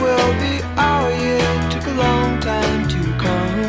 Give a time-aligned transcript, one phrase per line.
[0.00, 3.60] Will be our year, took a long time to come.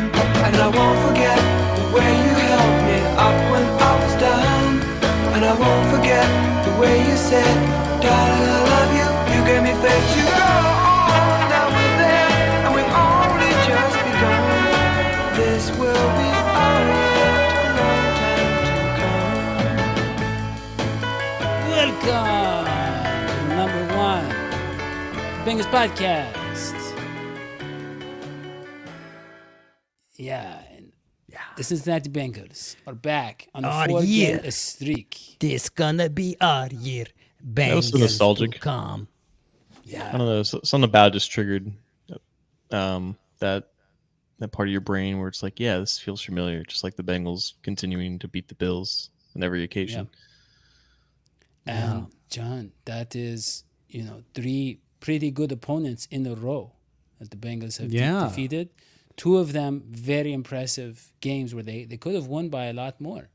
[0.46, 1.38] And I won't forget
[1.78, 4.68] the way you held me up when I was down.
[5.34, 6.26] And I won't forget
[6.64, 7.56] the way you said,
[8.00, 8.35] darling,
[25.70, 26.96] Bengals podcast.
[30.16, 30.92] Yeah, and
[31.56, 34.38] the Cincinnati Bengals are back on a Our four year.
[34.38, 35.36] game streak.
[35.40, 37.06] This gonna be our year.
[37.54, 38.52] That was so Bengals nostalgic.
[38.52, 39.08] to Come.
[39.84, 40.42] Yeah, I don't know.
[40.42, 41.72] Something about it just triggered
[42.70, 43.68] um, that
[44.38, 46.62] that part of your brain where it's like, yeah, this feels familiar.
[46.64, 50.08] Just like the Bengals continuing to beat the Bills on every occasion.
[51.66, 56.72] and John, that is you know three pretty good opponents in a row
[57.18, 58.70] that the Bengals have de- defeated.
[59.16, 63.00] Two of them very impressive games where they, they could have won by a lot
[63.00, 63.28] more.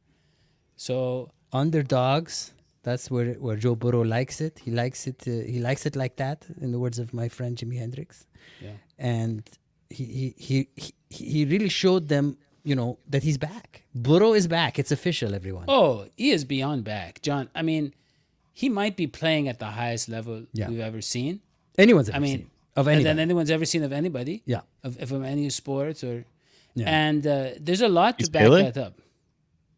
[0.75, 2.53] So Underdogs.
[2.83, 4.59] That's where where Joe Burrow likes it.
[4.65, 5.17] He likes it.
[5.27, 6.45] Uh, he likes it like that.
[6.59, 8.25] In the words of my friend Jimi Hendrix.
[8.59, 8.71] Yeah.
[8.97, 9.43] And
[9.89, 13.83] he he he he, he really showed them, you know, that he's back.
[13.93, 14.79] Burrow is back.
[14.79, 15.65] It's official, everyone.
[15.67, 17.49] Oh, he is beyond back, John.
[17.53, 17.93] I mean,
[18.53, 20.69] he might be playing at the highest level Yeah.
[20.69, 21.41] we've ever seen.
[21.77, 23.03] Anyone's ever I mean, seen of and anyone.
[23.17, 24.43] than anyone's ever seen of anybody.
[24.45, 24.61] Yeah.
[24.83, 26.25] Of, of any sports or,
[26.73, 26.89] Yeah.
[26.89, 28.63] and uh, there's a lot to back Pele?
[28.71, 29.01] that up.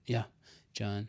[0.05, 0.23] Yeah,
[0.73, 1.07] John.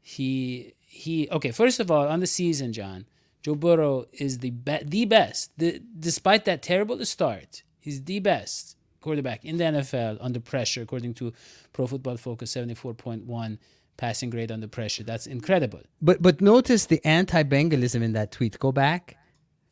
[0.00, 1.28] He he.
[1.30, 3.04] Okay, first of all, on the season, John,
[3.42, 5.50] Joe Burrow is the be- the best.
[5.58, 11.14] The, despite that terrible start, he's the best quarterback in the NFL under pressure, according
[11.14, 11.32] to
[11.72, 13.58] Pro Football Focus, seventy four point one
[13.98, 15.02] passing grade under pressure.
[15.02, 15.80] That's incredible.
[16.00, 18.58] But but notice the anti-Bengalism in that tweet.
[18.58, 19.17] Go back.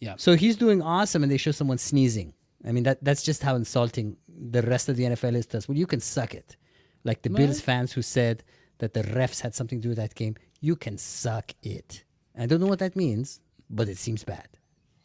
[0.00, 0.14] Yeah.
[0.18, 2.34] So he's doing awesome, and they show someone sneezing.
[2.64, 5.68] I mean that that's just how insulting the rest of the NFL is to us.
[5.68, 6.56] Well, you can suck it,
[7.04, 8.42] like the Bills fans who said
[8.78, 10.36] that the refs had something to do with that game.
[10.60, 12.04] You can suck it.
[12.38, 13.40] I don't know what that means,
[13.70, 14.48] but it seems bad.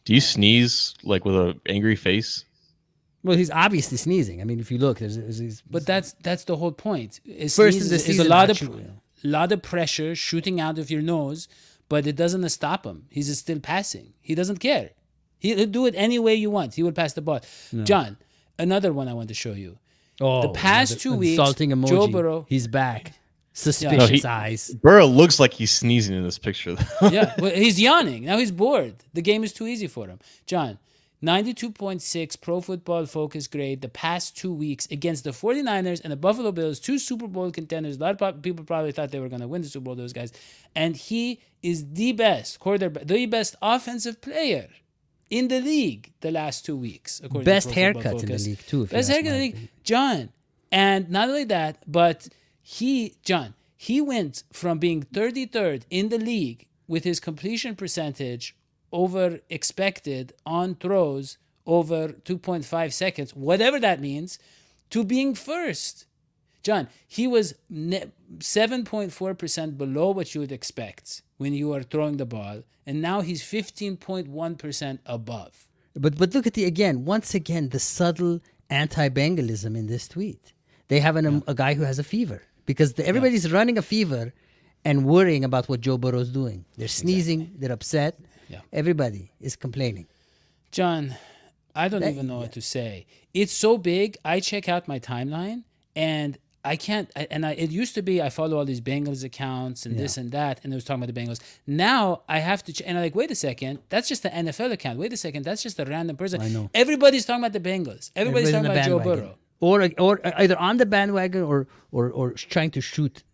[0.04, 2.44] Do you sneeze like with an angry face?
[3.22, 4.40] Well, he's obviously sneezing.
[4.40, 7.20] I mean, if you look, there's, there's, there's But that's that's the whole point.
[7.24, 8.86] It's First in the is a season, lot of actually.
[9.22, 11.46] lot of pressure shooting out of your nose,
[11.92, 12.98] but it doesn't stop him.
[13.16, 14.06] He's still passing.
[14.28, 14.86] He doesn't care.
[15.44, 16.70] He- He'll do it any way you want.
[16.78, 17.40] He will pass the ball.
[17.90, 18.10] John,
[18.66, 19.72] another one I want to show you.
[20.20, 21.88] oh, the past two weeks, insulting emoji.
[21.94, 23.02] Joe Burrow- he's back.
[23.54, 24.62] Suspicious No, he- eyes.
[24.86, 26.72] Burrow looks like he's sneezing in this picture.
[26.76, 27.08] though.
[27.16, 28.20] Yeah, well, he's yawning.
[28.30, 28.94] Now he's bored.
[29.18, 30.18] The game is too easy for him.
[30.52, 30.78] John,
[31.22, 36.52] 92.6 Pro Football Focus grade the past two weeks against the 49ers and the Buffalo
[36.52, 37.96] Bills, two Super Bowl contenders.
[37.96, 40.12] A lot of people probably thought they were going to win the Super Bowl, those
[40.12, 40.32] guys.
[40.74, 44.68] And he is the best quarterback, the best offensive player
[45.30, 47.20] in the league the last two weeks.
[47.24, 49.68] according Best Football haircut in the league, too, Best haircut in the league.
[49.84, 50.28] John.
[50.70, 52.28] And not only that, but
[52.62, 58.54] he, John, he went from being 33rd in the league with his completion percentage
[58.92, 64.38] over expected on throws over 2.5 seconds, whatever that means,
[64.90, 66.06] to being first.
[66.62, 72.62] John, he was 7.4% below what you would expect when you are throwing the ball,
[72.86, 75.66] and now he's 15.1% above.
[75.94, 78.40] But but look at the again once again the subtle
[78.70, 80.54] anti-Bengalism in this tweet.
[80.88, 84.32] They have an, a guy who has a fever because the, everybody's running a fever
[84.86, 86.64] and worrying about what Joe Burrow's doing.
[86.78, 87.52] They're sneezing.
[87.58, 88.18] They're upset.
[88.48, 88.60] Yeah.
[88.72, 90.06] Everybody is complaining.
[90.70, 91.14] John,
[91.74, 93.04] I don't That- even know what to say.
[93.34, 94.16] It's so big.
[94.24, 95.64] I check out my timeline
[95.94, 97.10] and I can't.
[97.16, 100.16] I, and I, it used to be I follow all these Bengals accounts and this
[100.16, 101.40] and that, and it was talking about the Bengals.
[101.66, 102.72] Now I have to.
[102.72, 104.98] Ch- and I'm like, wait a second, that's just the NFL account.
[104.98, 106.40] Wait a second, that's just a random person.
[106.40, 106.70] I know.
[106.74, 108.10] Everybody's talking about the Bengals.
[108.14, 108.98] Everybody's, Everybody's talking about Joe.
[109.00, 109.34] Burrow.
[109.60, 113.24] or or either on the bandwagon or or or trying to shoot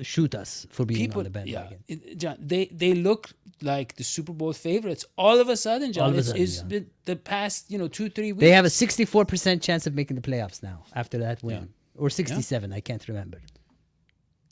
[0.00, 1.78] shoot us for being People, on the yeah, bandwagon.
[1.88, 3.30] it- John, they they look
[3.60, 5.04] like the Super Bowl favorites.
[5.16, 6.64] All of a sudden, John, All it's, sudden, it's yeah.
[6.64, 8.40] been the past you know two three weeks.
[8.40, 11.68] They have a 64% chance of making the playoffs now after that win.
[11.96, 13.40] Or 67, I can't remember.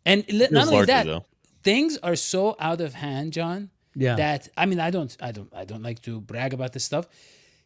[0.05, 1.25] And li- not only that, though.
[1.63, 4.17] things are so out of hand, John, Yeah.
[4.17, 7.07] That I mean, I don't, I don't, I don't like to brag about this stuff.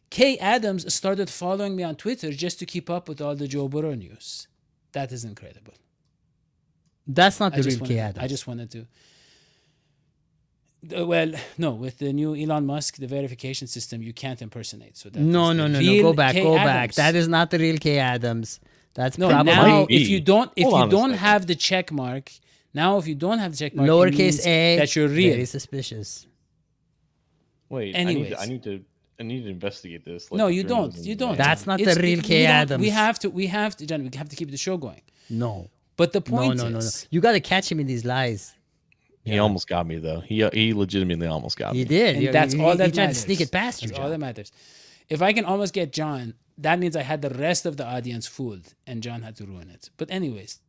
[0.09, 3.67] Kay Adams started following me on Twitter just to keep up with all the Joe
[3.67, 4.47] Burrow news.
[4.93, 5.73] That is incredible.
[7.07, 8.23] That's not the just real wanted, K Adams.
[8.23, 8.87] I just wanted to.
[10.97, 14.95] Uh, well, no, with the new Elon Musk, the verification system, you can't impersonate.
[14.97, 16.01] So that no, no, no, no.
[16.01, 16.93] Go back, Kay go back.
[16.93, 18.59] That is not the real K Adams.
[18.95, 19.29] That's no.
[19.29, 22.31] probably Now, if you don't, if Hold you don't have the check mark,
[22.73, 24.77] now if you don't have the check mark, lowercase a.
[24.77, 25.33] that you're real.
[25.33, 26.25] Very suspicious.
[27.69, 28.33] Wait, Anyways.
[28.39, 28.85] I need, to, I need to
[29.19, 30.31] I need to investigate this.
[30.31, 30.95] No, you don't.
[30.97, 31.37] You don't.
[31.37, 32.81] That's not the real it- Kay we Adams.
[32.81, 33.29] We have to.
[33.29, 34.03] We have to, John.
[34.03, 35.01] We have to keep the show going.
[35.29, 35.69] No.
[35.97, 36.77] But the point no, no, no.
[36.79, 38.53] is, You got to catch him in these lies.
[39.23, 40.19] He almost got me though.
[40.19, 41.79] He he legitimately almost got me.
[41.79, 42.15] He did.
[42.15, 43.87] and You- that's you- all you that tried to sneak it past you.
[43.89, 44.51] That's all that matters.
[45.09, 48.27] If I can almost get John, that means I had the rest of the audience
[48.27, 49.89] fooled, and John had to ruin it.
[49.97, 50.61] But anyways,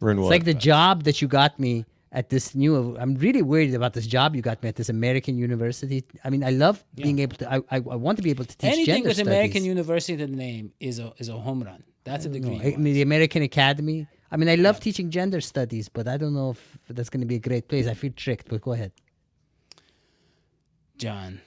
[0.00, 2.96] Ruin It's like the job that you got me at this new.
[2.96, 6.04] I'm really worried about this job you got me at this American university.
[6.24, 7.52] I mean, I love being able to.
[7.52, 9.32] I, I, I want to be able to teach anything gender with studies.
[9.32, 11.84] American University in the name is a is a home run.
[12.04, 12.58] That's a degree.
[12.74, 14.08] I mean, the American Academy.
[14.32, 17.26] I mean, I love teaching gender studies, but I don't know if that's going to
[17.26, 17.86] be a great place.
[17.86, 18.92] I feel tricked, but go ahead.
[20.96, 21.40] John.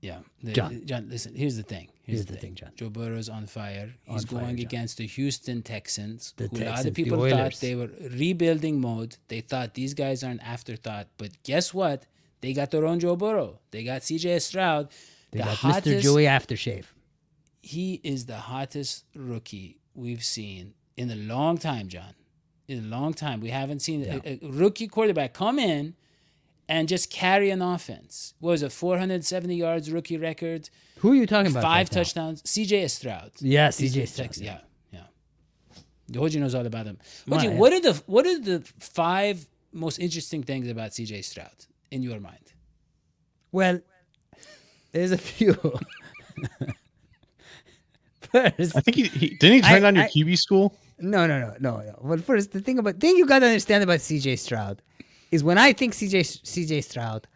[0.00, 0.20] Yeah.
[0.42, 0.82] The- John.
[0.86, 1.88] John, listen, here's the thing.
[2.04, 2.54] Here's, Here's the, the thing.
[2.54, 2.70] John.
[2.76, 3.94] Joe Burrow's on fire.
[4.04, 4.66] He's On going John.
[4.66, 7.90] against the Houston Texans, The who a lot Texans, of the people thought they were
[8.10, 9.16] rebuilding mode.
[9.28, 11.08] They thought these guys are an afterthought.
[11.16, 12.04] But guess what?
[12.42, 13.58] They got their own Joe Burrow.
[13.70, 14.90] They got CJ Stroud.
[15.30, 16.02] They the got hottest, Mr.
[16.02, 16.84] Joey Aftershave.
[17.62, 22.14] he is the hottest rookie we've seen in a long time, John.
[22.68, 23.40] In a long time.
[23.40, 25.94] We haven't seen a, a rookie quarterback come in
[26.68, 28.34] and just carry an offense.
[28.40, 31.62] What was it, 470 yards rookie record, Who are you talking about?
[31.62, 31.98] five right now?
[32.02, 32.42] touchdowns?
[32.42, 33.32] CJ Stroud.
[33.40, 34.58] Yeah, CJ the Stroud, yeah.
[34.92, 35.00] Yeah,
[36.10, 36.20] yeah.
[36.20, 36.98] Hoji knows all about him.
[37.26, 37.56] Well, Hoji, yeah.
[37.56, 42.20] what are the what are the five most interesting things about CJ Stroud in your
[42.20, 42.52] mind?
[43.52, 43.80] Well,
[44.92, 45.54] there's a few.
[48.32, 50.74] First, I think he, he didn't he turn I- down your I- QB school.
[50.98, 51.98] No, no, no, no, no.
[52.00, 54.80] Well, first, the thing about thing you got to understand about CJ Stroud
[55.34, 56.20] is when I think CJ
[56.52, 57.26] CJ Stroud,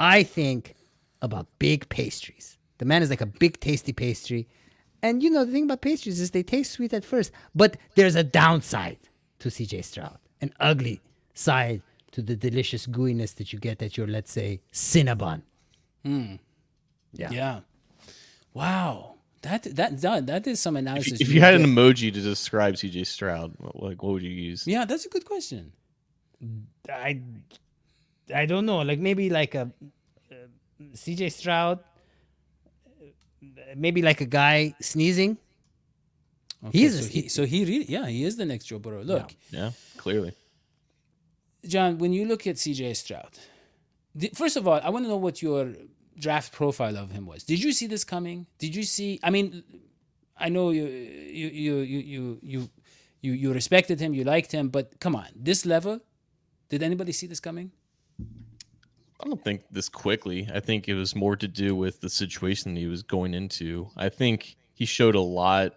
[0.00, 0.74] I think
[1.22, 2.56] about big pastries.
[2.78, 4.46] The man is like a big tasty pastry,
[5.02, 8.14] and you know the thing about pastries is they taste sweet at first, but there's
[8.14, 8.98] a downside
[9.40, 11.00] to CJ Stroud, an ugly
[11.34, 11.82] side
[12.12, 15.42] to the delicious gooiness that you get at your let's say Cinnabon.
[16.04, 16.36] Hmm.
[17.12, 17.30] Yeah.
[17.32, 17.60] Yeah.
[18.54, 19.14] Wow.
[19.42, 21.20] That that that, that is some If, analysis.
[21.20, 24.30] you- if you had an emoji to describe CJ Stroud, what- like what would you
[24.50, 24.66] use?
[24.66, 25.72] Yeah, that's a good question.
[26.88, 27.20] I
[28.34, 29.70] I don't know, like maybe like a
[30.30, 30.34] uh,
[30.94, 31.78] CJ Stroud,
[33.76, 35.38] maybe like a guy sneezing.
[36.66, 39.02] Okay, He's a- so he, so he really yeah he is the next Joe Burrow.
[39.02, 40.32] Look, Yeah, clearly.
[41.66, 43.30] John, when you look at CJ Stroud,
[44.16, 45.72] di- first of all, I want to know what your
[46.18, 47.44] draft profile of him was.
[47.44, 48.46] Did you see this coming?
[48.58, 49.18] Did you see?
[49.22, 49.62] I mean,
[50.36, 52.70] I know you you you you you you
[53.20, 56.00] you, you respected him, you liked him, but come on, this level,
[56.68, 57.70] did anybody see this coming?
[59.20, 60.48] I don't think this quickly.
[60.54, 63.88] I think it was more to do with the situation he was going into.
[63.96, 65.72] I think he showed a lot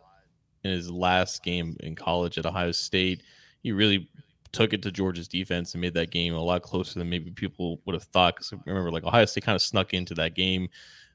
[0.64, 3.24] in his last game in college at Ohio State.
[3.64, 4.08] He really
[4.52, 7.80] took it to Georgia's defense and made that game a lot closer than maybe people
[7.86, 8.36] would have thought.
[8.36, 10.70] Because remember, like Ohio State kind of snuck into that game.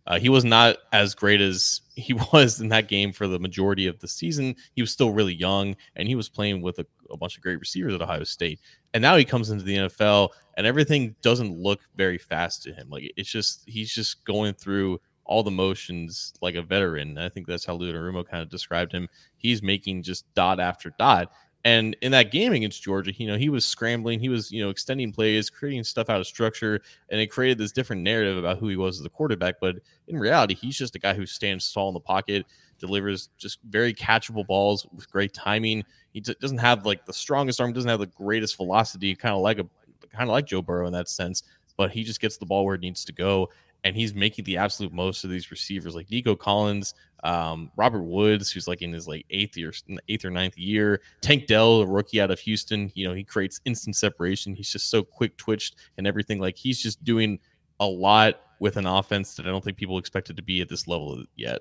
[0.06, 3.86] Uh, he was not as great as he was in that game for the majority
[3.86, 4.54] of the season.
[4.74, 7.58] He was still really young, and he was playing with a, a bunch of great
[7.58, 8.60] receivers at Ohio State.
[8.94, 12.88] And now he comes into the NFL, and everything doesn't look very fast to him.
[12.88, 17.18] Like it's just he's just going through all the motions like a veteran.
[17.18, 19.08] I think that's how Lou Anarumo kind of described him.
[19.36, 21.32] He's making just dot after dot.
[21.66, 24.70] And in that game against Georgia, you know, he was scrambling, he was, you know,
[24.70, 26.80] extending plays, creating stuff out of structure,
[27.10, 29.56] and it created this different narrative about who he was as a quarterback.
[29.60, 32.46] But in reality, he's just a guy who stands tall in the pocket,
[32.78, 35.82] delivers just very catchable balls with great timing.
[36.12, 39.40] He d- doesn't have like the strongest arm, doesn't have the greatest velocity, kind of
[39.40, 39.66] like a
[40.12, 41.42] kind of like Joe Burrow in that sense,
[41.76, 43.48] but he just gets the ball where it needs to go.
[43.86, 48.50] And he's making the absolute most of these receivers like Nico Collins, um, Robert Woods,
[48.50, 49.72] who's like in his like eighth year,
[50.08, 51.00] eighth or ninth year.
[51.20, 54.54] Tank Dell, a rookie out of Houston, you know, he creates instant separation.
[54.54, 56.40] He's just so quick twitched and everything.
[56.40, 57.38] Like he's just doing
[57.78, 60.88] a lot with an offense that I don't think people expected to be at this
[60.88, 61.60] level yet.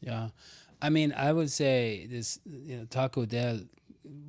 [0.00, 0.30] Yeah,
[0.82, 3.60] I mean, I would say this you know, Taco Dell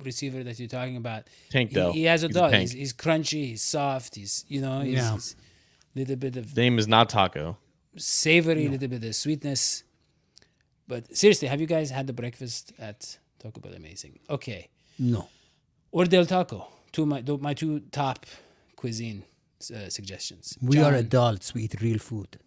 [0.04, 1.24] receiver that you're talking about.
[1.50, 1.92] Tank he- Dell.
[1.92, 2.50] He, has a He's dog.
[2.52, 2.60] tank.
[2.62, 3.46] he's, he's crunchy.
[3.46, 4.14] He's soft.
[4.14, 5.12] He's you know he's, Yeah.
[5.14, 5.36] he's
[5.94, 7.56] little bit of His name is not Taco.
[7.96, 9.84] savory, little bit of sweetness.
[10.88, 13.74] But seriously, have you guys had the breakfast at Taco Bell?
[13.74, 14.18] Amazing.
[14.28, 14.68] Okay,
[14.98, 15.28] No.
[15.92, 16.66] or Del Taco.
[16.92, 18.26] Two my my two top
[18.76, 19.22] cuisine.
[19.74, 20.56] uh, suggestions.
[20.62, 21.52] We are adults.
[21.54, 22.38] We eat real food.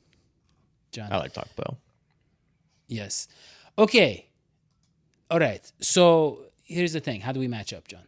[0.91, 1.09] John.
[1.13, 1.77] I like Taco Bell.
[2.88, 3.27] Yes.
[3.77, 4.25] Okay.
[5.29, 5.63] All right.
[5.79, 7.21] So here's the thing.
[7.21, 8.05] How do we match up, John?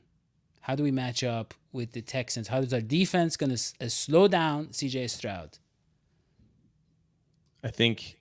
[0.65, 2.47] How do we match up with the Texans?
[2.47, 5.59] How is our defense going to uh, slow down CJ Stroud?
[7.63, 8.17] I think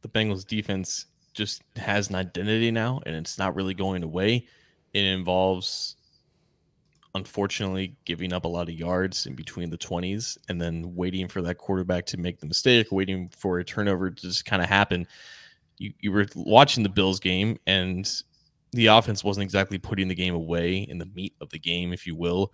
[0.00, 4.48] the Bengals defense just has an identity now, and it's not really going away.
[4.92, 5.94] It involves,
[7.14, 11.42] unfortunately, giving up a lot of yards in between the 20s and then waiting for
[11.42, 15.06] that quarterback to make the mistake, waiting for a turnover to just kind of happen.
[15.78, 18.10] You, you were watching the Bills game, and
[18.72, 22.06] the offense wasn't exactly putting the game away in the meat of the game, if
[22.06, 22.52] you will.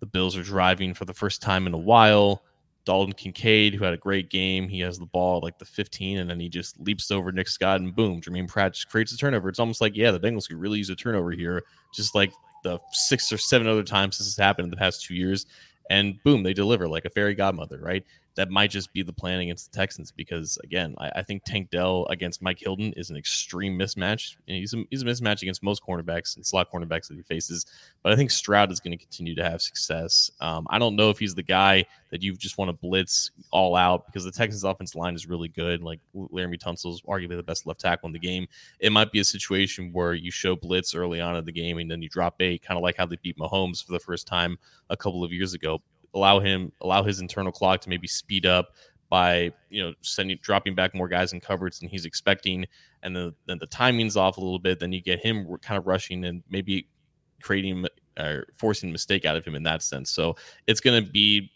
[0.00, 2.42] The Bills are driving for the first time in a while.
[2.84, 6.30] Dalton Kincaid, who had a great game, he has the ball like the 15, and
[6.30, 9.48] then he just leaps over Nick Scott, and boom, Germaine Pratt just creates a turnover.
[9.48, 11.62] It's almost like, yeah, the Bengals could really use a turnover here,
[11.94, 12.32] just like
[12.64, 15.46] the six or seven other times this has happened in the past two years.
[15.90, 18.04] And boom, they deliver like a fairy godmother, right?
[18.36, 21.70] That might just be the plan against the Texans because, again, I, I think Tank
[21.70, 24.36] Dell against Mike Hilton is an extreme mismatch.
[24.48, 27.66] And he's a, he's a mismatch against most cornerbacks and slot cornerbacks that he faces.
[28.02, 30.30] But I think Stroud is going to continue to have success.
[30.40, 33.76] Um, I don't know if he's the guy that you just want to blitz all
[33.76, 35.82] out because the Texans' offensive line is really good.
[35.82, 38.46] Like Laremy Tunsil's arguably the best left tackle in the game.
[38.78, 41.90] It might be a situation where you show blitz early on in the game and
[41.90, 44.58] then you drop eight, kind of like how they beat Mahomes for the first time
[44.88, 45.80] a couple of years ago.
[46.14, 48.70] Allow him, allow his internal clock to maybe speed up
[49.08, 52.66] by you know sending dropping back more guys in coverage than he's expecting,
[53.02, 54.80] and then then the timing's off a little bit.
[54.80, 56.88] Then you get him kind of rushing and maybe
[57.42, 57.86] creating
[58.18, 60.10] or forcing a mistake out of him in that sense.
[60.10, 60.36] So
[60.66, 61.50] it's going to be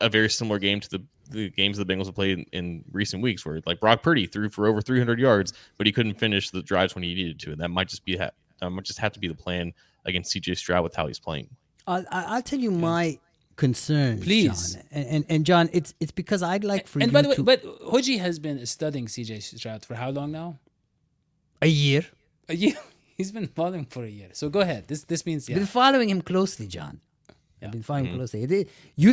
[0.00, 3.22] a very similar game to the the games the Bengals have played in, in recent
[3.22, 6.62] weeks, where like Brock Purdy threw for over 300 yards, but he couldn't finish the
[6.62, 9.12] drives when he needed to, and that might just be ha- that might just have
[9.12, 9.72] to be the plan
[10.04, 11.48] against CJ Stroud with how he's playing.
[11.86, 13.18] I'll, I- I'll tell you my
[13.66, 14.60] concerns, Please.
[14.74, 14.82] John.
[14.98, 17.36] And, and and John, it's it's because I'd like for and you by the way,
[17.52, 17.60] but
[17.92, 20.50] Hoji has been studying CJ Stroud for how long now?
[21.62, 22.02] a year.
[22.48, 22.76] A year.
[23.18, 24.30] He's been following for a year.
[24.40, 24.82] So go ahead.
[24.90, 25.56] This this means yeah.
[25.60, 26.94] Been following him closely, John.
[27.62, 28.16] I've been following Mm-hmm.
[28.20, 28.40] closely.
[28.60, 28.68] It-
[29.04, 29.10] You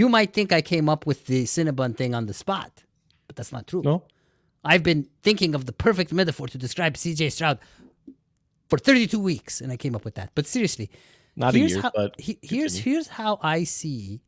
[0.00, 2.72] you might think I came up with the Cinnabon thing on the spot,
[3.26, 3.82] but that's not true.
[3.90, 3.96] No,
[4.70, 7.58] I've been thinking of the perfect metaphor to describe CJ Stroud
[8.70, 10.28] for 32 weeks, and I came up with that.
[10.34, 10.86] But seriously,
[11.36, 12.94] not a here's year, how, but he- here's continue.
[12.94, 14.20] here's how I see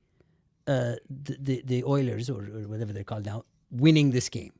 [0.66, 4.52] uh, the, the the Oilers or, or whatever they're called now winning this game,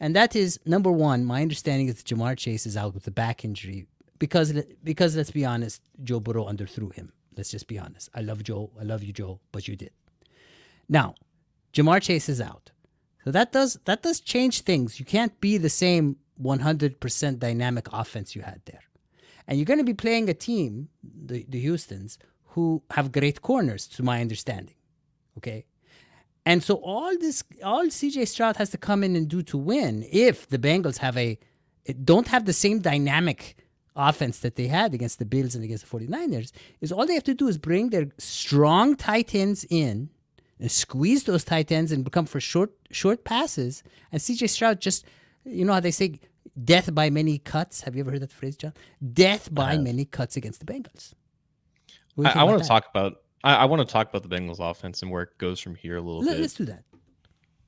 [0.00, 1.24] and that is number one.
[1.24, 3.86] My understanding is that Ja'Marr Chase is out with a back injury
[4.18, 4.52] because
[4.82, 7.12] because let's be honest, Joe Burrow underthrew him.
[7.36, 8.08] Let's just be honest.
[8.14, 8.70] I love Joe.
[8.80, 9.90] I love you, Joe, but you did.
[10.88, 11.14] Now,
[11.74, 12.70] Ja'Marr Chase is out.
[13.24, 14.98] So that does that does change things.
[15.00, 18.82] You can't be the same 100% dynamic offense you had there.
[19.46, 22.18] And you're going to be playing a team, the, the Houstons,
[22.50, 24.74] who have great corners, to my understanding.
[25.38, 25.64] Okay.
[26.44, 30.06] And so all this, all CJ Stroud has to come in and do to win,
[30.10, 31.38] if the Bengals have a,
[32.04, 33.56] don't have the same dynamic
[33.96, 37.24] offense that they had against the Bills and against the 49ers, is all they have
[37.24, 40.10] to do is bring their strong tight ends in
[40.60, 43.82] and squeeze those tight ends and become for short short passes.
[44.12, 45.04] And CJ Stroud just,
[45.44, 46.20] you know how they say,
[46.64, 47.82] death by many cuts.
[47.82, 48.72] Have you ever heard that phrase, John?
[49.12, 51.12] Death by many cuts against the Bengals.
[52.14, 54.22] What do you I, I want to talk about I, I want to talk about
[54.28, 56.40] the Bengals offense and where it goes from here a little bit.
[56.40, 56.84] Let's do that.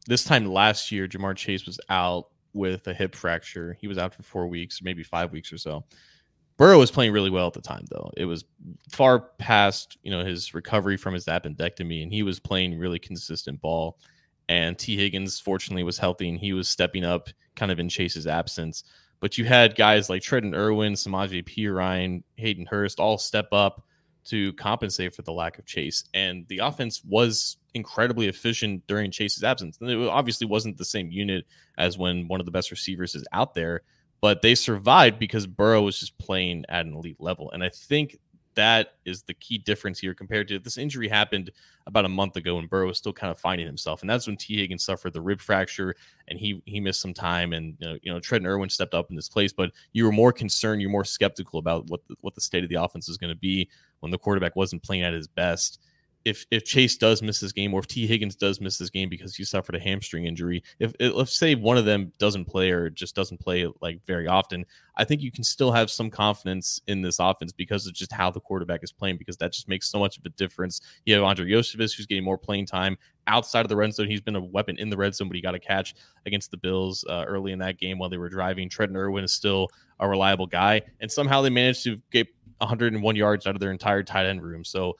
[0.06, 3.76] this time last year, Ja'Marr Chase was out with a hip fracture.
[3.80, 5.84] He was out for four weeks, maybe five weeks or so.
[6.56, 8.10] Burrow was playing really well at the time, though.
[8.16, 8.44] It was
[8.90, 13.60] far past, you know, his recovery from his appendectomy, and he was playing really consistent
[13.60, 13.98] ball.
[14.48, 17.28] And Tee Higgins, fortunately, was healthy, and he was stepping up,
[17.58, 18.84] kind of in Chase's absence.
[19.20, 23.84] But you had guys like Trenton Irwin, Samaje Perine, Hayden Hurst all step up
[24.26, 26.04] to compensate for the lack of Chase.
[26.14, 29.78] And the offense was incredibly efficient during Chase's absence.
[29.80, 31.46] And it obviously wasn't the same unit
[31.78, 33.82] as when one of the best receivers is out there,
[34.20, 37.50] but they survived because Burrow was just playing at an elite level.
[37.50, 38.18] And I think
[38.58, 41.52] that is the key difference here compared to this injury happened
[41.86, 44.00] about a month ago and Burrow was still kind of finding himself.
[44.00, 45.94] And that's when Tee Higgins suffered the rib fracture
[46.26, 47.52] and he he missed some time.
[47.52, 50.10] And you know, you know Trenton Irwin stepped up in this place, but you were
[50.10, 53.16] more concerned, you're more skeptical about what the, what the state of the offense is
[53.16, 55.80] going to be when the quarterback wasn't playing at his best.
[56.28, 59.08] If if Chase does miss this game, or if Tee Higgins does miss this game
[59.08, 62.90] because he suffered a hamstring injury, if, let's say one of them doesn't play or
[62.90, 64.66] just doesn't play like very often,
[64.96, 68.30] I think you can still have some confidence in this offense because of just how
[68.30, 69.16] the quarterback is playing.
[69.16, 70.80] Because that just makes so much of a difference.
[71.06, 74.08] You have Andrei Iosivas who's getting more playing time outside of the red zone.
[74.08, 75.94] He's been a weapon in the red zone, but he got a catch
[76.26, 78.68] against the Bills uh, early in that game while they were driving.
[78.68, 79.68] Trenton Irwin is still
[80.00, 82.26] a reliable guy, and somehow they managed to get
[82.58, 84.64] 101 yards out of their entire tight end room.
[84.64, 84.96] So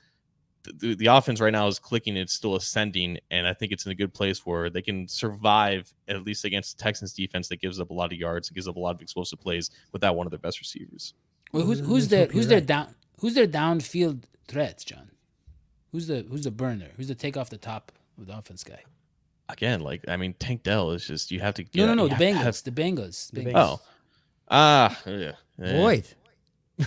[0.64, 2.16] the, the offense right now is clicking.
[2.16, 5.92] It's still ascending, and I think it's in a good place where they can survive
[6.08, 8.68] at least against the Texans defense that gives up a lot of yards, and gives
[8.68, 11.14] up a lot of explosive plays without one of their best receivers.
[11.52, 15.10] Well, who's who's their who's their down who's their downfield threats, John?
[15.92, 16.88] Who's the who's the burner?
[16.96, 18.82] Who's the take off the top of the offense guy?
[19.48, 21.62] Again, like I mean, Tank Dell is just you have to.
[21.62, 22.02] No, get- no, no.
[22.04, 22.42] you The Bengals.
[22.42, 23.30] have- The Bengals.
[23.30, 23.52] The Bengals.
[23.54, 23.78] Bengals.
[23.80, 23.80] oh,
[24.50, 25.72] ah, yeah, eh.
[25.72, 26.04] Boyd.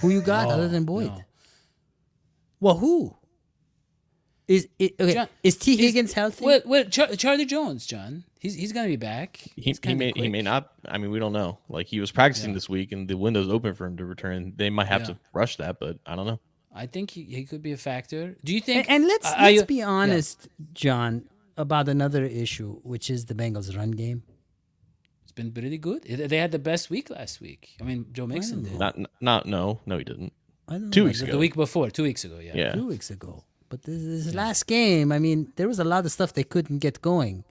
[0.01, 1.07] Who you got No, other than Boyd?
[1.07, 1.21] no.
[2.59, 3.15] Well, who?
[4.55, 5.13] Is it okay?
[5.13, 6.43] John, is Tee Is- Higgins healthy?
[6.45, 8.23] Well, well, Char- Charlie Jones, John.
[8.39, 9.37] He's he's gonna be back.
[9.37, 10.71] He, He's he kinda may he may not.
[10.87, 11.59] I mean, we don't know.
[11.69, 12.55] Like he was practicing Yeah.
[12.59, 14.53] this week, and the window's open for him to return.
[14.57, 15.07] They might have Yeah.
[15.13, 16.39] to rush that, but I don't know.
[16.73, 18.35] I think he, he could be a factor.
[18.43, 18.89] Do you think?
[18.89, 21.11] and let's are let's you- be honest, John,
[21.55, 24.23] about another issue, which is the Bengals' run game.
[25.23, 26.03] It's been pretty good.
[26.03, 27.69] They had the best week last week.
[27.79, 28.77] I mean, Joe Mixon did.
[28.79, 30.33] Not not no no he didn't.
[30.67, 31.31] I don't Two know, weeks The- ago.
[31.33, 32.39] The week before, two weeks ago.
[32.39, 32.51] Yeah.
[32.55, 32.71] Yeah.
[32.73, 33.43] two weeks ago.
[33.71, 36.79] But this, this last game, I mean, there was a lot of stuff they couldn't
[36.79, 37.45] get going.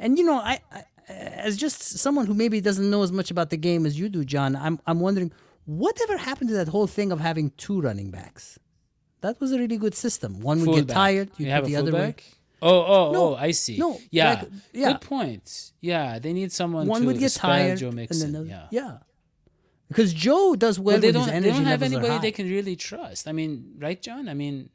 [0.00, 3.50] And you know, I, I as just someone who maybe doesn't know as much about
[3.50, 5.32] the game as you do, John, I'm I'm wondering
[5.66, 8.58] whatever happened to that whole thing of having two running backs.
[9.20, 10.40] That was a really good system.
[10.40, 11.98] One would get tired, you, You have a the other way.
[11.98, 12.24] fullback.
[12.62, 13.36] Oh, oh, No, oh!
[13.36, 13.78] I see.
[13.78, 14.92] no, yeah, yeah.
[14.92, 15.72] Good point.
[15.80, 16.86] Yeah, they need someone.
[16.86, 18.32] One to would get tired, Joe and Mixon.
[18.32, 18.66] then yeah.
[18.70, 18.98] yeah.
[19.88, 21.26] Because Joe does well, Well, they don't.
[21.26, 23.26] They don't have anybody they can really trust.
[23.26, 24.28] I mean, right, John?
[24.28, 24.70] I mean,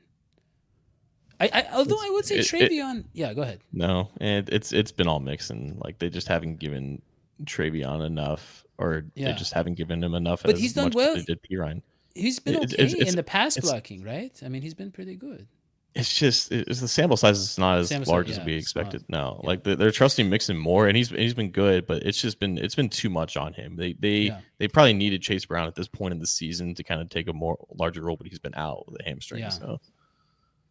[1.39, 3.06] I, I although I would say it- it- Trayveon.
[3.13, 3.60] yeah, go ahead.
[3.74, 5.77] No, and it's it's been all Mixon.
[5.84, 7.01] Like they just haven't given
[7.44, 9.32] Trayveon enough, or Yeah.
[9.32, 10.44] they just haven't given him enough.
[10.44, 11.15] But he's done well.
[11.15, 11.82] They did Perine.
[12.13, 14.32] He's been okay it's- it's- in the pass blocking, right?
[14.44, 15.48] I mean, he's been pretty good.
[15.94, 18.75] It's just it's the sample size is not as Sample size, large as we it's
[18.75, 18.82] not.
[18.84, 19.06] expected.
[19.10, 19.48] No, Yeah.
[19.48, 22.58] like they're, they're trusting Mixon more, and he's he's been good, but it's just been
[22.58, 23.77] it's been too much on him.
[23.77, 24.39] They they Yeah.
[24.58, 27.30] they probably needed Chase Brown at this point in the season to kind of take
[27.30, 29.39] a more larger role, but he's been out with a hamstring.
[29.42, 29.50] Yeah.
[29.50, 29.80] So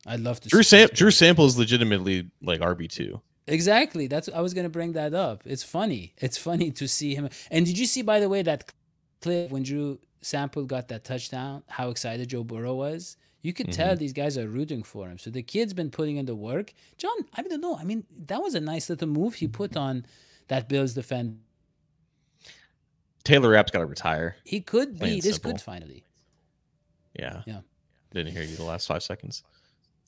[0.07, 0.49] I'd love to.
[0.49, 1.11] Drew see Sam- Drew.
[1.11, 3.21] Sample is legitimately like RB two.
[3.47, 4.07] Exactly.
[4.07, 5.43] That's I was gonna bring that up.
[5.45, 6.15] It's funny.
[6.19, 7.29] It's funny to see him.
[7.51, 8.73] And did you see, by the way, that
[9.21, 11.63] clip when Drew Sample got that touchdown?
[11.69, 13.17] How excited Joe Burrow was.
[13.43, 13.83] You could Mm-hmm.
[13.83, 15.19] tell these guys are rooting for him.
[15.19, 16.73] So the kid's been putting in the work.
[16.97, 17.77] John, I don't know.
[17.77, 20.07] I mean, that was a nice little move he put on
[20.49, 21.35] that Bills defense.
[23.25, 24.37] Taylor Rapp's got to retire.
[24.45, 25.53] He could be this simple.
[25.53, 26.05] good finally.
[27.19, 27.43] Yeah.
[27.47, 27.61] Yeah.
[28.13, 29.43] Didn't hear you the last five seconds.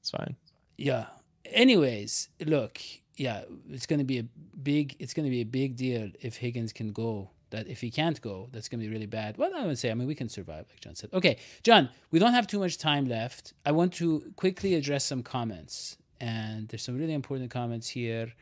[0.06, 0.36] It's fine.
[0.76, 1.06] Yeah.
[1.46, 2.80] Anyways, look,
[3.16, 4.24] yeah, it's going to be a
[4.62, 4.94] big.
[5.00, 7.30] It's going to be a big deal if Higgins can go.
[7.50, 9.36] That if he can't go, that's going to be really bad.
[9.36, 11.10] Well, I would say, I mean, we can survive, like John said.
[11.12, 13.52] Okay, John, we don't have too much time left.
[13.64, 18.32] I want to quickly address some comments, and there's some really important comments here.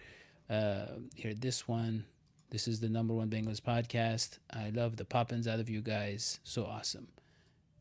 [0.50, 2.04] Uh, here, this one.
[2.50, 4.38] This is the number one Bengals podcast.
[4.52, 6.40] I love the poppins out of you guys.
[6.44, 7.08] So awesome.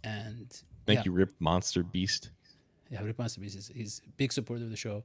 [0.06, 0.50] And
[0.86, 1.04] Thank yeah.
[1.06, 2.32] you, Rip Monster Beast.
[2.90, 5.04] Yeah, Rip Monster Beast is he's a big supporter of the show.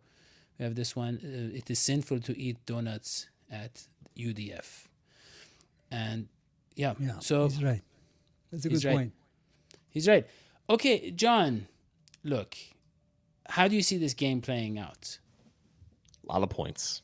[0.59, 1.19] We have this one.
[1.23, 3.87] Uh, it is sinful to eat donuts at
[4.17, 4.87] UDF,
[5.91, 6.29] and
[6.75, 7.83] yeah, Yeah, so he's right.
[8.51, 8.97] That's a good right.
[8.97, 9.13] point.
[9.91, 10.27] he's right.
[10.71, 11.67] Okay, John,
[12.25, 12.57] look,
[13.49, 15.19] how do you see this game playing out?
[16.29, 17.03] A lot of points.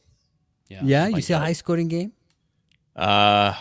[0.69, 2.13] Yeah, Yeah, you see a high scoring game.
[2.97, 3.55] Uh,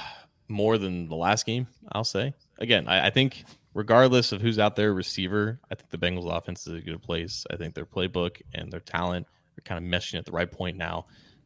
[0.47, 2.33] more than the last game, I'll say.
[2.59, 6.67] Again, I, I think regardless of who's out there, receiver, I think the Bengals offense
[6.67, 7.45] is a good place.
[7.51, 10.77] I think their playbook and their talent are kind of meshing at the right point
[10.77, 11.05] now.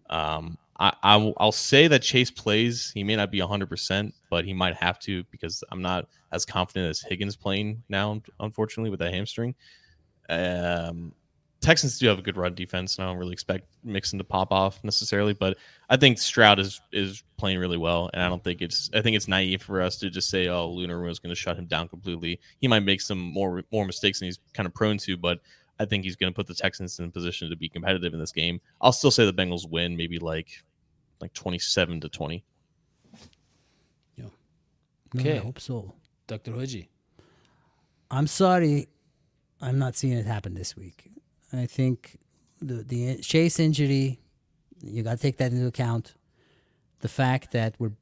[0.10, 2.92] Um, I, I will, I'll say that Chase plays.
[2.94, 6.90] He may not be 100%, but he might have to because I'm not as confident
[6.90, 9.56] as Higgins playing now, unfortunately, with that hamstring.
[10.30, 11.14] Um,
[11.60, 14.52] Texans do have a good run defense, and I don't really expect Mixon to pop
[14.52, 15.58] off necessarily, but
[15.90, 19.16] I think Stroud is is playing really well, and I don't think it's I think
[19.18, 21.88] it's naive for us to just say, "Oh, Lunar was going to shut him down
[21.88, 25.40] completely." He might make some more more mistakes than he's kind of prone to, but
[25.80, 28.20] I think he's going to put the Texans in a position to be competitive in
[28.20, 28.62] this game.
[28.82, 30.50] I'll still say the Bengals win, maybe like
[31.22, 32.44] like twenty seven to twenty.
[34.18, 34.32] No,
[35.16, 35.38] Okay.
[35.38, 35.94] I hope so.
[36.28, 36.52] Dr.
[36.52, 36.88] Hoji.
[38.12, 38.90] I'm sorry,
[39.62, 41.10] I'm not seeing it happen this week.
[41.54, 42.18] I think
[42.62, 44.20] the the Chase injury,
[44.82, 46.16] you got to take that into account.
[47.00, 47.94] The fact that we're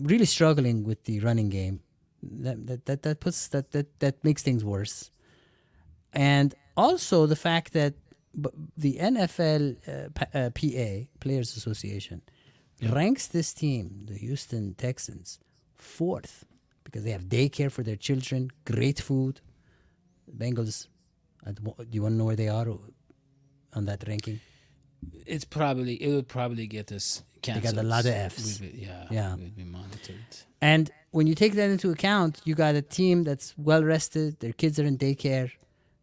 [0.00, 1.80] really struggling with the running game,
[2.22, 5.10] that that that, that puts that, that that makes things worse.
[6.12, 7.94] And also the fact that
[8.76, 12.22] the NFL uh, uh, PA Players Association
[12.82, 15.38] ranks this team, the Houston Texans,
[15.76, 16.44] fourth
[16.84, 19.40] because they have daycare for their children, great food.
[20.34, 20.88] Bengals, I d-
[21.46, 22.66] do you want to know where they are
[23.74, 24.40] on that ranking?
[25.26, 28.58] It's probably it would probably get us got a lot of Fs.
[28.58, 29.36] Be- yeah, Yeah.
[29.36, 30.16] we'd be monitored.
[30.60, 34.40] And when you take that into account, you got a team that's well rested.
[34.40, 35.52] Their kids are in daycare.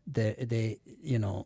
[0.08, 1.46] They, they, you know,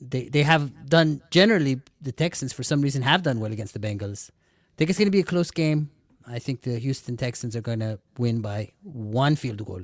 [0.00, 3.80] they they have done generally the Texans for some reason have done well against the
[3.80, 4.30] Bengals.
[4.30, 5.90] I think it's going to be a close game.
[6.26, 9.82] I think the Houston Texans are going to win by one field goal.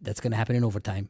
[0.00, 1.08] That's going to happen in overtime,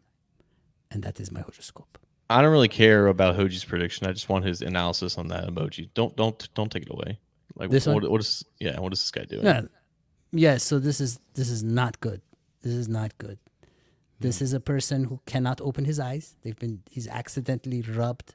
[0.93, 1.99] and that is my horoscope.
[2.31, 4.07] I don't really care about Hoji's prediction.
[4.07, 5.89] I just want his analysis on that emoji.
[5.95, 7.19] Don't don't don't take it away.
[7.57, 8.11] Like This what, one?
[8.13, 8.81] what is yeah?
[8.81, 9.45] What is this guy doing?
[9.45, 9.69] No,
[10.33, 10.57] yeah.
[10.57, 12.23] So this is this is not good.
[12.63, 13.39] This is not good.
[14.21, 16.37] This is a person who cannot open his eyes.
[16.43, 18.35] They've been he's accidentally rubbed.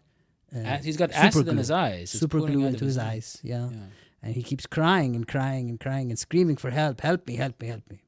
[0.55, 2.13] Uh, He's got super acid in his eyes.
[2.13, 3.05] It's super glue into his nose.
[3.05, 3.39] eyes.
[3.43, 3.69] Yeah.
[3.69, 3.77] Yeah.
[4.23, 7.01] and he keeps crying and crying and crying and screaming for help.
[7.01, 7.35] Help me!
[7.35, 7.67] Help me!
[7.67, 7.99] Help me!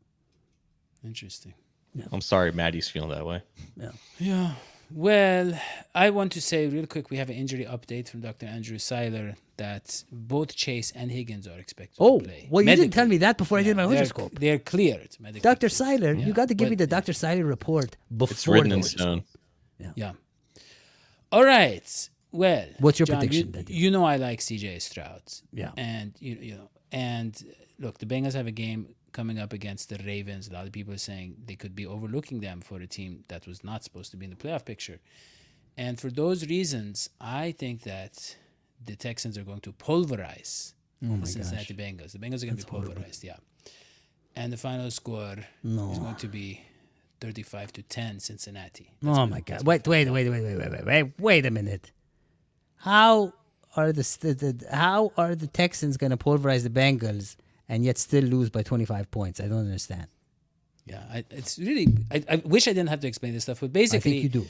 [1.04, 1.54] Interesting.
[2.12, 3.42] I'm sorry, Maddie's feeling that way.
[3.78, 3.92] Yeah.
[4.20, 4.52] Yeah.
[4.92, 5.54] Well,
[5.94, 8.48] I want to say real quick we have an injury update from Dr.
[8.48, 12.48] Andrew Seiler that both Chase and Higgins are expected Oh, to play.
[12.50, 14.32] well, you didn't tell me that before I did my they're, horoscope.
[14.40, 15.16] they're cleared.
[15.20, 15.70] medically Dr.
[15.70, 15.72] cleared.
[15.74, 17.14] Seiler, Yeah, you got to give me but- the Dr.
[17.14, 19.24] Seiler report before It's written the in stone.
[19.96, 20.14] Yeah.
[21.32, 22.10] All right.
[22.32, 25.22] Well, What's your John, prediction, You, you know I like CJ Stroud.
[25.52, 25.72] Yeah.
[25.78, 27.32] And you you know and
[27.80, 30.48] look, the Bengals have a game coming up against the Ravens.
[30.48, 33.48] A lot of people are saying they could be overlooking them for a team that
[33.48, 35.00] was not supposed to be in the playoff picture.
[35.78, 38.36] And for those reasons, I think that
[38.84, 41.86] the Texans are going to pulverize oh the Cincinnati gosh.
[41.86, 42.12] Bengals.
[42.12, 43.24] The Bengals are going to be pulverized, horrible.
[43.24, 43.38] yeah.
[44.36, 45.92] And the final score no.
[45.92, 46.62] is going to be
[47.22, 48.92] 35 to 10 Cincinnati.
[49.02, 49.66] That's oh my god.
[49.66, 51.14] Wait, wait, wait, wait, wait, wait, wait, wait.
[51.20, 51.92] Wait a minute.
[52.78, 53.34] How
[53.76, 57.36] are the, the, the how are the Texans going to pulverize the Bengals?
[57.70, 59.40] And yet still lose by 25 points?
[59.40, 60.08] I don't understand.
[60.86, 61.88] Yeah, I, it's really.
[62.12, 64.42] I, I wish I didn't have to explain this stuff, but basically, I think you
[64.42, 64.48] do.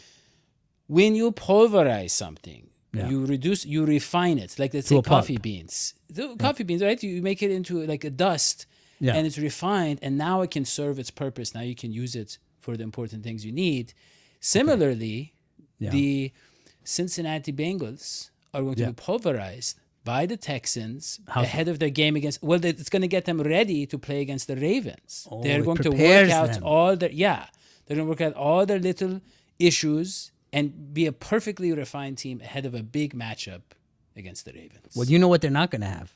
[0.88, 3.10] when you pulverize something, Yeah.
[3.10, 4.58] you reduce, you refine it.
[4.58, 5.22] Like let's To say a pulp.
[5.22, 5.94] coffee beans.
[6.10, 7.02] The coffee beans, right?
[7.04, 8.66] You make it into like a dust,
[9.00, 9.16] Yeah.
[9.16, 11.54] and it's refined, and now it can serve its purpose.
[11.54, 13.94] Now you can use it for the important things you need.
[14.40, 15.34] Similarly,
[15.80, 15.92] Yeah.
[15.92, 16.32] the
[16.84, 19.76] Cincinnati Bengals are going to be pulverized
[20.10, 21.46] by the Texans How so?
[21.50, 22.38] ahead of their game against.
[22.50, 25.12] Well, it's going to get them ready to play against the Ravens.
[25.32, 26.64] Oh, They're going to work out them.
[26.74, 27.44] all their yeah.
[27.86, 29.16] They're going to work out all their little
[29.70, 30.66] issues and
[31.00, 33.62] be a perfectly refined team ahead of a big matchup
[34.22, 34.92] against the Ravens.
[34.96, 36.10] Well, you know what they're not going to have?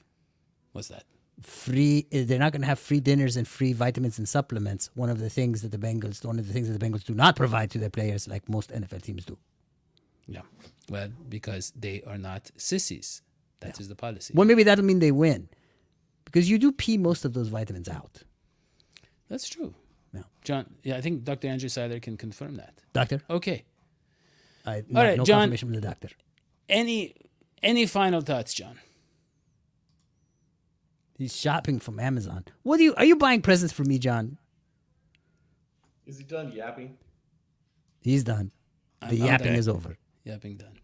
[0.74, 1.04] What's that?
[1.42, 2.06] Free.
[2.14, 4.84] uh, They're not going to have free dinners and free vitamins and supplements.
[5.04, 7.14] One of the things that the Bengals, one of the things that the Bengals do
[7.24, 9.38] not provide to their players, like most NFL teams do.
[10.36, 10.46] Yeah.
[10.90, 13.22] Well, because they are not sissies.
[13.66, 14.34] That is the policy.
[14.36, 15.50] Well, maybe that'll mean they win,
[16.26, 18.24] because you do pee most of those vitamins out.
[19.30, 19.74] That's true.
[20.14, 20.22] Yeah.
[20.44, 21.48] John, yeah, I think Dr.
[21.48, 22.76] Andrew Seiler can confirm that.
[22.94, 23.64] Doctor, Okay.
[24.66, 25.40] I not, right, no John.
[25.42, 26.08] confirmation from the doctor.
[26.70, 27.16] Any
[27.62, 28.78] any final thoughts, John?
[31.18, 32.46] He's shopping from Amazon.
[32.64, 32.96] What do you?
[32.96, 34.38] Are you buying presents for me, John?
[36.06, 36.98] Is he done yapping?
[38.02, 38.52] He's done.
[39.02, 39.58] The I'm- yapping okay.
[39.58, 39.98] is over.
[40.24, 40.78] Yapping done.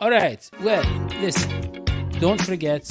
[0.00, 0.48] All right.
[0.62, 0.84] Well,
[1.20, 1.84] listen.
[2.20, 2.84] Don't forget.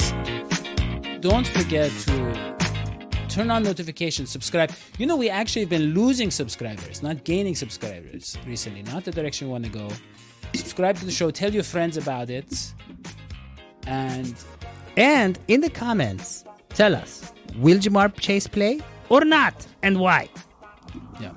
[1.22, 4.72] Don't forget to turn on notifications, subscribe.
[4.98, 8.84] You know, we actually have been losing subscribers, not gaining subscribers recently.
[8.84, 9.90] Not the direction we want to go.
[10.54, 11.32] Subscribe to the show.
[11.32, 12.74] Tell your friends about it.
[13.88, 14.36] And
[14.98, 20.30] And in the comments, tell us: Will Ja'Marr Chase play or not, and why?
[21.20, 21.32] yeah.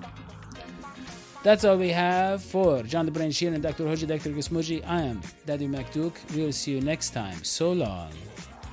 [1.44, 3.85] That's all we have for John the Brain Sheeran and Dr.
[3.85, 4.31] Hoji Dr.
[4.31, 4.85] Gusmuji.
[4.87, 6.16] I am Daddy McDuke.
[6.35, 7.42] We'll see you next time.
[7.44, 8.11] So long.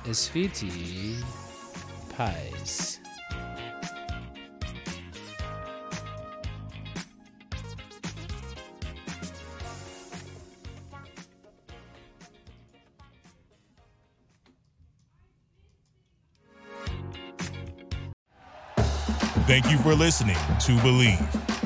[0.04, 1.22] Esfiti
[2.16, 2.98] Pies.
[19.46, 21.65] Thank you for listening to Bleav.